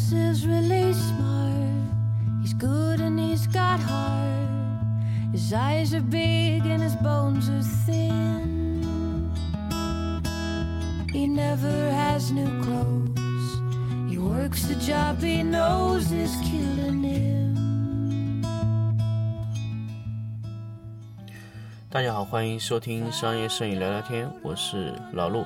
[0.00, 1.52] knows is really smart.
[2.40, 4.48] He's good and he's got heart.
[5.32, 9.30] His eyes are big and his bones are thin.
[11.12, 13.60] He never has new clothes.
[14.08, 17.56] He works the job he knows is killing him.
[21.90, 25.44] 大家好，欢迎收听商业摄影聊聊天，我是老陆。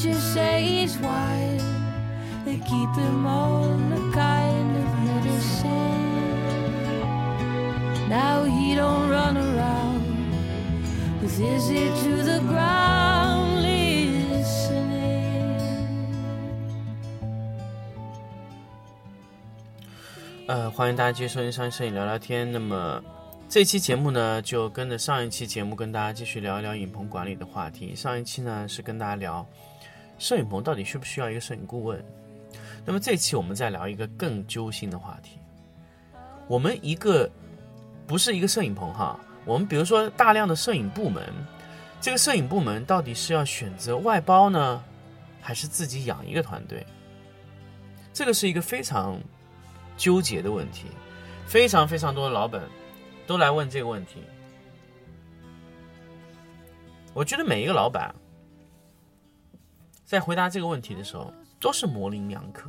[0.00, 1.60] Teachers say he's wild.
[2.44, 5.68] They keep him on a kind of medicine.
[8.08, 10.02] Now he don't run around
[11.20, 14.88] with his ear to the ground listening.
[20.46, 22.50] 呃，欢迎大家继续收听商业摄影聊聊天。
[22.50, 23.02] 那么
[23.48, 27.94] 这期节目呢，就跟着上一期节目跟大家继续聊一聊影棚管理的话题。
[27.94, 29.46] 上一期呢是跟大家聊
[30.20, 32.00] 摄影棚到底需不需要一个摄影顾问。
[32.84, 35.38] 那么这期我们再聊一个更揪心的话题。
[36.46, 37.28] 我们一个
[38.06, 41.24] 不是一个摄影棚哈，我们比如说大量的摄影部门，
[42.00, 44.82] 这个摄影部门到底是要选择外包呢，
[45.40, 46.86] 还是自己养一个团队？
[48.12, 49.18] 这个是一个非常
[49.96, 50.86] 纠结的问题，
[51.46, 52.62] 非常非常多的老板
[53.26, 54.22] 都来问这个问题。
[57.14, 58.14] 我觉得每一个老板
[60.10, 62.68] 在回答这个问题的时候，都是模棱两可，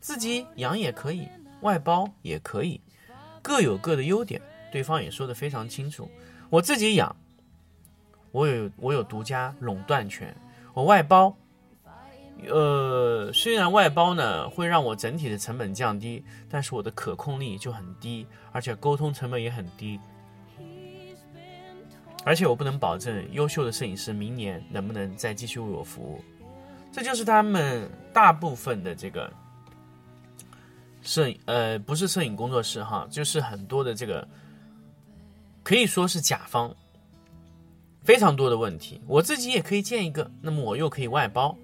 [0.00, 1.26] 自己养也可以，
[1.62, 2.80] 外包也可以，
[3.42, 4.40] 各有各的优点。
[4.70, 6.08] 对方也说得非常清楚，
[6.50, 7.16] 我自己养，
[8.30, 10.32] 我有我有独家垄断权，
[10.74, 11.36] 我外包。
[12.46, 19.98] 呃，虽然外包呢会让我整体的成本降低，但是我的可控力就很低，而且沟通成本也很低，
[22.24, 26.22] 而且我不能保证优秀的摄影师明年能不能再继续为我服务。
[26.94, 29.28] 这就是他们大部分的这个
[31.02, 34.26] 摄影，呃，不是摄影工作室哈，就是很多的这个
[35.64, 36.72] 可以说是甲方
[38.04, 39.02] 非常多的问题。
[39.08, 41.56] 我自己也可以建一个，那么我又可以外包。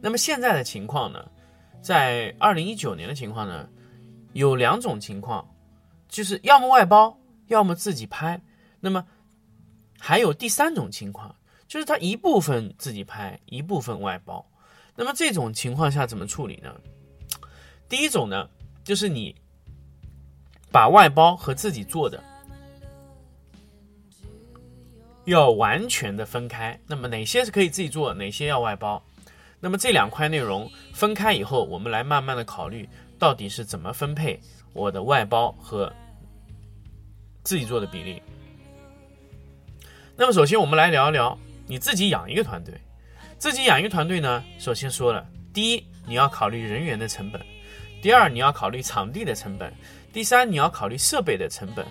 [0.00, 1.30] 那么现在的情况呢，
[1.80, 3.68] 在二零一九年的情况呢，
[4.32, 5.48] 有两种情况，
[6.08, 7.16] 就是要么外包，
[7.46, 8.42] 要么自己拍。
[8.80, 9.06] 那么
[9.96, 11.32] 还有第三种情况，
[11.68, 14.44] 就是他一部分自己拍，一部分外包。
[14.94, 16.74] 那么这种情况下怎么处理呢？
[17.88, 18.48] 第一种呢，
[18.84, 19.34] 就是你
[20.70, 22.22] 把外包和自己做的
[25.24, 26.78] 要完全的分开。
[26.86, 29.02] 那么哪些是可以自己做，哪些要外包？
[29.60, 32.88] 那么这两块内容分开以后，我们来慢慢的考虑
[33.18, 34.40] 到底是怎么分配
[34.72, 35.92] 我的外包和
[37.44, 38.20] 自己做的比例。
[40.16, 42.78] 那么首先我们来聊一聊你自己养一个团队。
[43.42, 47.42] 自己养鱼团队呢，首先说了，第一你要考虑人员的成本，
[48.00, 49.74] 第二你要考虑场地的成本，
[50.12, 51.84] 第三你要考虑设备的成本，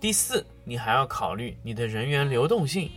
[0.00, 2.90] 第四你还要考虑你的人员流动性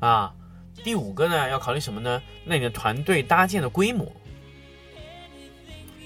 [0.00, 0.34] 啊。
[0.82, 2.22] 第五个呢，要考虑什么呢？
[2.42, 4.10] 那你的团队搭建的规模。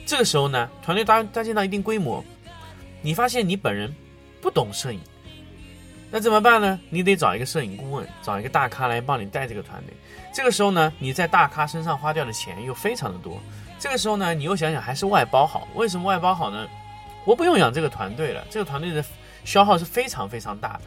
[0.05, 2.25] 这个时候呢，团队搭搭建到一定规模，
[3.03, 3.95] 你发现你本人
[4.41, 4.99] 不懂摄影，
[6.15, 6.79] 那怎么办呢？
[6.91, 9.97] 你得找一个摄影顾问，找一个大咖来帮你带这个团队。
[10.31, 13.41] 这个时候呢，你在大咖身上花掉的钱又非常的多。
[13.79, 15.67] 这个时候呢，你又想想还是外包好。
[15.75, 16.69] 为什么外包好呢？
[17.25, 19.03] 我不用养这个团队了，这个团队的
[19.47, 20.83] 消耗是非常非常大的。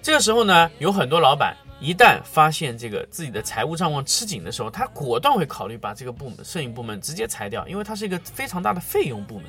[0.00, 1.56] 这个时候呢，有很多老板。
[1.80, 9.44] 一旦发现这个自己的财务状况吃紧的时候，他果断会考虑把这个部门摄影部门直接裁掉，因为它是一个非常大的费用部门。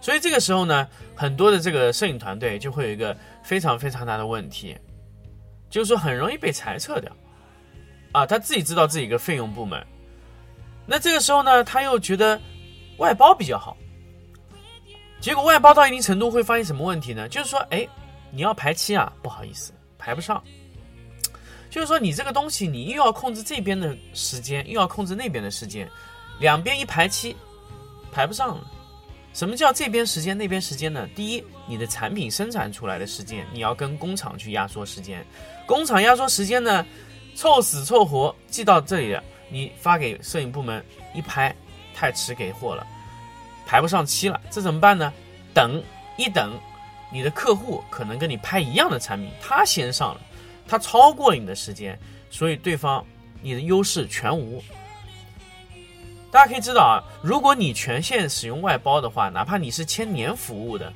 [0.00, 4.76] 所以这个时候呢，很多的这个摄影团队就会有一个非常非常大的问题，
[5.68, 7.10] 就是说很容易被裁撤掉。
[8.12, 9.86] 啊，他自己知道自己一个费用部门，
[10.84, 12.40] 那这个时候呢，他又觉得
[12.96, 13.76] 外包比较好，
[15.20, 17.28] 结果外包到一定程度会发现什么问题呢？
[17.28, 17.86] 就是说，哎，
[18.32, 20.42] 你要排期啊，不好意思，排不上。
[21.70, 25.88] 就是说，你这个东西，你又要控制这边的时间，又要控制那边的时间，
[26.40, 27.36] 两边一排期，
[28.10, 28.66] 排不上了。
[29.32, 31.08] 什么叫这边时间那边时间呢？
[31.14, 35.24] 第一，你的产品生产出来的时间，你要跟工厂去压缩时间，
[35.66, 36.84] 工厂压缩时间呢，
[37.34, 40.84] 凑死凑活寄到这里了，你发给摄影部门
[41.14, 41.54] 一拍，
[41.94, 42.84] 太迟给货了，
[43.64, 45.12] 排不上期了，这怎么办呢？
[45.54, 45.80] 等
[46.18, 46.58] 一等，
[47.12, 50.20] 你的客户可能跟你拍一样的产品，他先上了，
[50.66, 51.98] 他超过了你的时间，
[52.30, 53.04] 所以对方
[53.40, 54.62] 你的优势全无。
[56.30, 60.92] 大家可以知道啊，如果你全线使用外包的话，哪怕你是签年服务的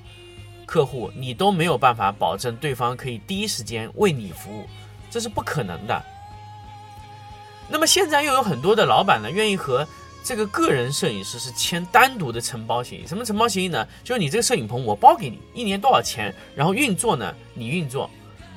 [0.64, 4.64] 客户，你都没有办法保证对方可以第一时间为你服务，
[5.10, 6.00] 这是不可能的。
[7.68, 9.84] 那么现在又有很多的老板呢，愿意和
[10.22, 13.04] 这个个人摄影师是签单独的承包协议。
[13.04, 13.84] 什么承包协议呢？
[14.04, 18.08] 就是你这个摄影棚我包给你，一年多少钱，然后运作呢你运作，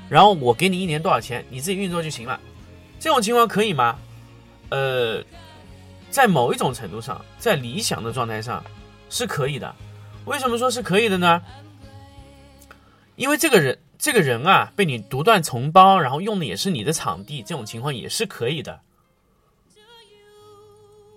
[0.07, 2.39] 然后我给你一年多少钱，你自己运作就行了。
[2.99, 3.97] 这种情况可以吗？
[4.69, 5.23] 呃。
[6.09, 8.63] 在某一种程度上，在理想的状态上，
[9.09, 9.73] 是可以的。
[10.25, 11.41] 为什么说是可以的呢？
[13.15, 18.79] 因为这个人，这个人啊，被你独断承包，然后用的也是你的场地，这种情况也是可以的。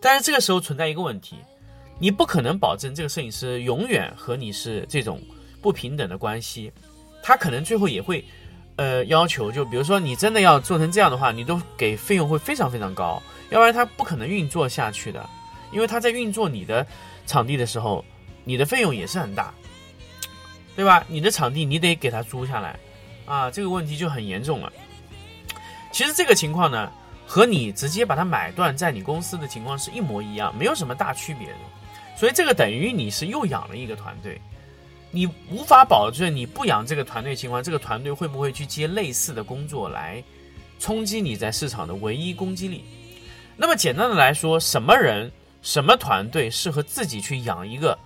[0.01, 1.37] 但是这个时候存在一个问题，
[1.99, 5.21] 你不可能保证这个摄影师永远和你是这种
[5.61, 6.73] 不平等的关系，
[7.23, 8.25] 他可能最后也会，
[8.81, 13.23] 呃，要求就比如说你真的要做成这样的话，你都给费用会非常非常高。
[13.51, 15.29] 要不然他不可能运作下去的，
[15.71, 16.87] 因为他在运作你的
[17.27, 18.03] 场地的时候，
[18.43, 19.53] 你的费用也是很大，
[20.75, 21.05] 对吧？
[21.09, 22.75] 你的场地你得给他租下来，
[23.27, 24.73] 啊，这个问题就很严重了。
[25.93, 26.91] 其实这个情况呢，
[27.27, 31.55] 和你直接把它买断在你公司的情况是一模一样，没有什么大区别的。
[32.17, 34.41] 所以这个等于你是又养了一个团队，
[35.11, 40.23] 你无法保证你不养这个团队情况，这个团队会不会去接类似的工作来
[40.79, 42.85] 冲击你在市场的唯一攻击力？
[43.57, 45.31] 那么简单的来说，什么人、
[45.63, 47.99] 什么团队适合自己去养一个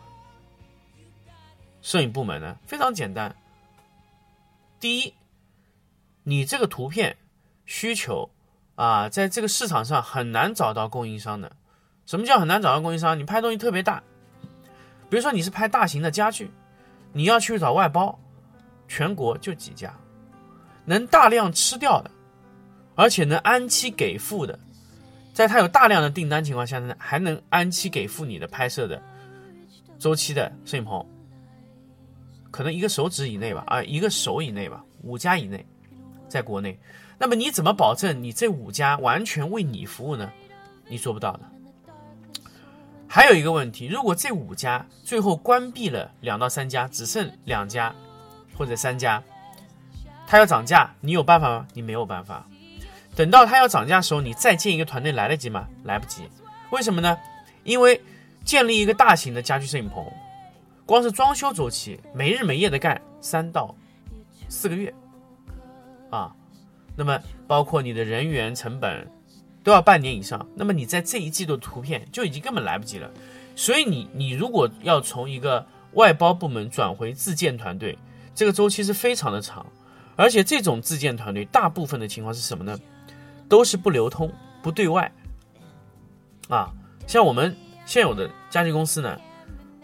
[1.83, 2.57] 摄影部门呢？
[2.67, 3.35] 非常简单。
[4.81, 5.15] 第一，
[6.23, 7.17] 你这个图片
[7.67, 8.29] 需求
[8.75, 11.53] 啊，在这个市场上很难找到供应商的。
[12.07, 13.19] 什么叫很难找到供应商？
[13.19, 14.03] 你拍东西特别大，
[15.09, 16.51] 比如说你是拍大型的家具，
[17.15, 18.19] 你要去找外包，
[18.89, 19.95] 全国就几家，
[20.85, 22.11] 能大量吃掉的，
[22.97, 24.59] 而且能按期给付的。
[25.33, 29.01] 在他有大量的订单情况下呢，还能按期给付你的拍摄的
[29.99, 31.07] 周期的摄影棚，
[32.51, 35.65] 可能一个手指以内吧，啊，一个手以内吧，五家以内，
[36.29, 36.79] 在国内，
[37.17, 40.31] 那么你怎么保证你这五家完全为你服务呢？
[40.89, 41.54] 你做不到的。
[43.15, 47.95] 还有一个问题，如果这五家最后关闭了两到三家，只剩两家
[48.59, 49.23] 或者三家，
[50.27, 51.69] 他要涨价，你有办法吗？
[51.75, 52.45] 你没有办法。
[53.15, 55.69] 等到他要涨价的时候，你再建一个团队来得及吗？
[55.85, 56.29] 来不及。
[56.71, 57.17] 为什么呢？
[57.63, 58.03] 因为
[58.45, 60.05] 建立一个大型的家居摄影棚，
[60.85, 63.73] 光是装修周期，没日没夜的干三到
[64.49, 64.93] 四个月，
[66.11, 66.35] 啊，
[66.97, 67.17] 那么
[67.47, 69.09] 包括你的人员成本
[69.65, 70.47] 都要半年以上。
[70.55, 73.11] 那么你在这一季度图片就已经根本来不及了。
[73.57, 77.99] 所以你你如果要从一个外包部门转回自建团队，
[78.35, 79.67] 这个周期是非常的长，
[80.15, 82.79] 而且这种自建团队大部分的情况是什么呢？
[83.49, 84.33] 都是不流通、
[84.63, 85.13] 不对外，
[86.49, 86.73] 啊，
[87.07, 87.55] 像我们
[87.87, 89.17] 现有的家具公司呢，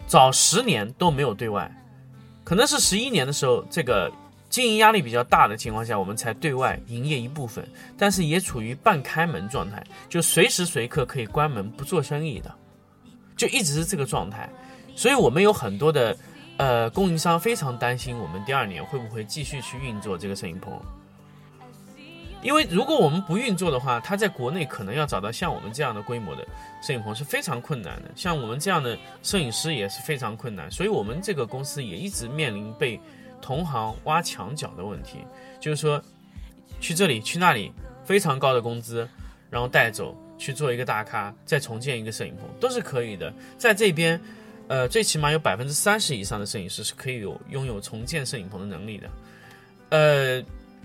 [0.07, 1.71] 早十年都没有对外，
[2.43, 4.11] 可能是十一年的时候，这个
[4.51, 7.65] 经营压力比较大的情况下，我们才对外营业一部分，
[7.97, 12.53] 但是也处于半开门状态，就随时随刻可以关门不做生意的，
[13.37, 14.49] 就一直是这个状态，
[14.93, 16.15] 所以我们有很多的
[16.57, 20.73] 呃供应商非常担心我们第二年会不会继续去运作这个摄影棚。
[22.43, 26.45] 因为如果我们不运作的话，他在国内可能要找到像我们这样的规模的
[26.81, 32.99] 摄影棚是非常困难的，像我们这样的摄影师也是非常困难，所以我们这个公司也一直面临被
[33.41, 35.19] 同行挖墙脚的问题，
[35.59, 36.01] 就是说
[36.79, 37.71] 去这里去那里
[38.05, 39.07] 非常高的工资，
[39.49, 44.21] 然后带走去做一个大咖，再重建一个摄影棚都是可以的，在这边，
[44.67, 49.09] 呃，最起码有百分之三十以上的摄影师是可以有拥有重建摄影棚的能力的，
[49.89, 50.43] 呃。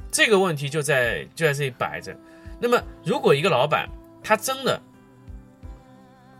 [0.08, 2.16] 这个问题就在就在这里摆着。
[2.58, 3.86] 那么，如果一个老板
[4.22, 4.80] 他真的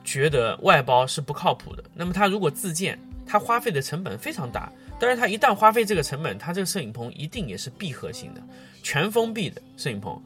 [0.03, 4.73] 觉得外包是不靠谱的，那么他如果自建，他花费的成本非常大。
[4.99, 8.43] 但是它一旦花费这个成本，它这个摄影棚一定也是闭合型的、
[8.83, 10.21] 全封闭的摄影棚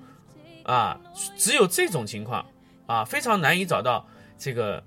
[0.65, 1.01] 啊。
[1.37, 2.45] 只有这种情况
[2.87, 4.07] 啊，非常难以找到
[4.39, 4.83] 这个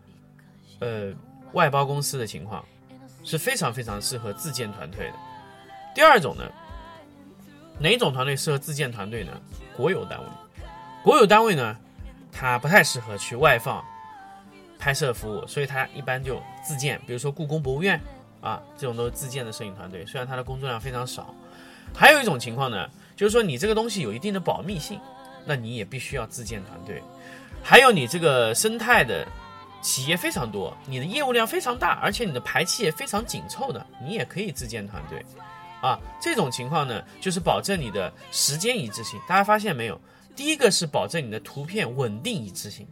[0.80, 1.14] 呃
[1.54, 2.64] 外包公司的情况，
[3.24, 5.14] 是非常非常适合自建团队的。
[5.94, 6.44] 第二种呢？
[7.80, 9.32] 哪种团队适合自建团队呢？
[9.76, 10.26] 国有单位，
[11.04, 11.76] 国有单位呢，
[12.32, 13.84] 它不太适合去外放
[14.78, 17.02] 拍摄服务，所以它一般就自建。
[17.08, 18.00] 比如说故宫博物院
[18.44, 21.34] 啊，这种都是自建的摄影团队，虽然它的工作量非常少。
[21.96, 25.00] 还有一种情况呢，就是说你这个东西有一定的保密性，
[25.46, 27.02] 那你也必须要自建团队。
[27.64, 29.26] 还有你这个生态的
[29.82, 35.24] 企业非常多，你的业务量非常大，而且你的排期也非常紧凑的，你也可以自建团队。
[35.82, 39.20] 啊，这种情况呢，就是保证你的时间一致性。
[39.28, 40.00] 大家发现没有？
[40.36, 42.88] 第一个是保证你的图片稳定一致性，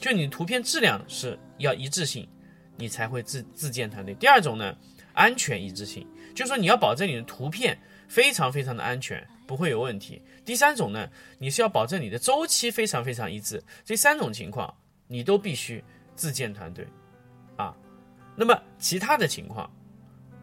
[0.00, 2.28] 就你图片质量是要一致性，
[2.76, 4.14] 你才会自自建团队。
[4.14, 4.76] 第二种呢，
[5.12, 7.78] 安全一致性，就是说你要保证你的图片
[8.08, 10.22] 非常非常的安全，不会有问题。
[10.44, 13.62] 第三种呢，你是要保证你的周期非常非常一致。
[13.84, 14.74] 这三种情况
[15.06, 15.82] 你都必须
[16.14, 16.86] 自建团队，
[17.56, 17.74] 啊，
[18.36, 19.70] 那么其他的情况，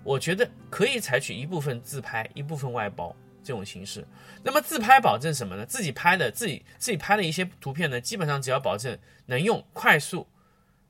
[0.04, 3.16] 我觉得可以采取一部分自拍，一部分外包。
[3.44, 4.08] 这种形式，
[4.44, 5.66] 那么自拍保证什么呢？
[5.66, 8.96] 自己拍的自己自己拍的一些图片呢，基本上只要保证
[9.26, 10.28] 能用、快速，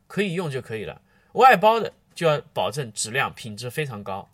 [0.05, 1.01] 可以用就可以了。
[1.34, 4.30] 外包的就要保证质量、品质非常高。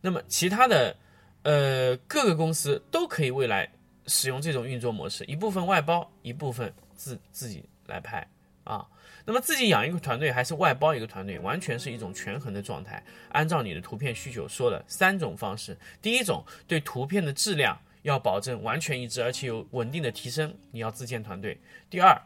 [0.00, 0.96] 那么其他的，
[1.42, 3.70] 呃，各个公司都可以未来
[4.06, 8.26] 使用这种运作模式，一部分外包，一部分自自己来拍
[8.64, 8.86] 啊。
[9.24, 13.00] 那么自己养一个团队还是外包一个团队，完全是一种权衡的状态。
[13.28, 21.56] 按照你的图片需求说了三种方式：第一种，对图片的质量要保证完全一致，而且有稳定的提升，你要自建团队；
[21.88, 22.20] 第二，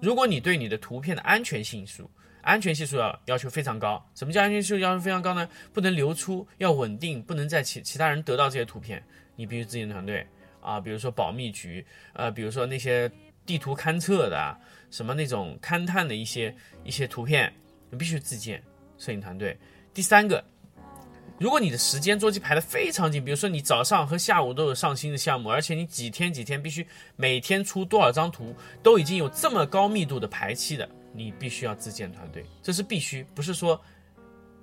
[0.00, 2.10] 如果你对你的图片的安全性数、
[2.42, 5.48] 安全系数要要求非常高，什么叫安全系数要求非常高呢？
[5.72, 9.02] 不能流出，要稳定，不能在其其他人得到这些图片，
[9.36, 10.26] 你必须自建团队
[10.60, 10.80] 啊。
[10.80, 13.10] 比如说保密局，呃，比如说那些
[13.44, 14.56] 地图勘测的。
[14.90, 17.54] 什么那种勘探的一些一些图片，
[17.90, 18.60] 你必须自建
[18.98, 19.56] 摄影团队。
[19.94, 20.44] 第三个，
[21.38, 33.80] 如果你的时间周期排的非常紧，比如说你早上和下午都有上新的项目，而且你几天几天必须每天出多少张图，都已经有这么高密度的排期的，你必须要自建团队，这是必须，不是说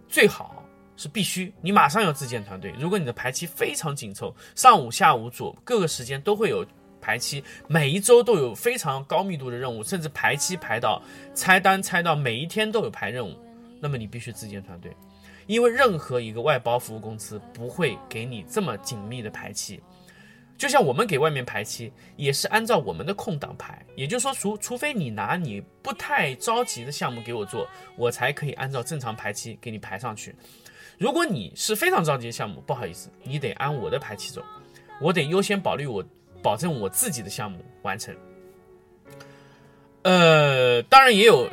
[0.07, 0.63] 最好，
[0.95, 1.53] 是必须。
[1.61, 2.73] 你马上要自建团队。
[2.79, 6.65] 如果你的排期非常紧凑，上午、下午、左各个时间都会有。
[6.99, 11.01] 排期每一周都有非常高密度的任务，甚至排期排到
[11.33, 13.33] 拆单拆到每一天都有排任务，
[13.79, 14.91] 那么你必须自建团队，
[15.45, 19.81] 因为任何一个外包服务公司不会给你这么紧密的排期，
[20.57, 30.35] 就像我们给外面排期也是按照我们的空档排，也就是说除除非你拿你不太着急的项目给我做，我才可以按照正常排期给你排上去。
[30.97, 34.43] 如果你是非常着急的项目，不好意思，你得按我的排期走，
[34.99, 36.03] 我得优先保虑我。
[36.43, 38.15] 保证我自己的项目完成。
[40.03, 41.49] 呃，当然也有，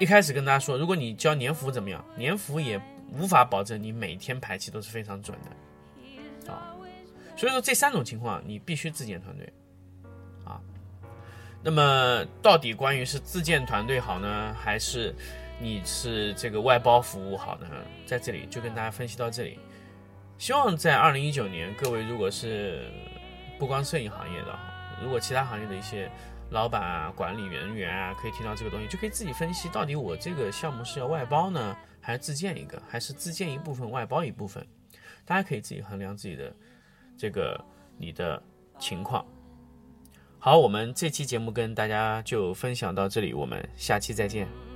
[0.00, 2.02] 一开始跟大家说，如果你交年服怎么样？
[2.16, 2.80] 年服也
[3.12, 6.74] 无法保证你每天排期都是非常准的啊。
[7.38, 9.52] 所以说这三种情况你必须自建团队
[10.44, 10.60] 啊。
[11.62, 15.14] 那么到底关于是自建团队好呢，还是
[15.60, 17.68] 你是这个外包服务好呢？
[18.04, 19.56] 在这里就跟大家分析到这里。
[20.36, 22.90] 希望在二零一九年，各位如果是
[23.56, 24.58] 不光摄影行业的，
[25.00, 26.10] 如果其他行业的一些
[26.50, 34.66] 老板啊、管理人员啊，可以听到这个东西，就可以自己分析，到底我这个项目是要外包呢，还是自建一个，还是自建一部分，外包一部分？
[35.24, 36.54] 大家可以自己衡量自己的
[37.18, 37.62] 这个
[37.98, 38.42] 你的
[38.78, 39.22] 情况。
[40.38, 44.67] 好，我们这期节目跟大家就分享到这里，我们下期再见。